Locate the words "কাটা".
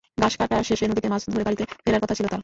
0.39-0.57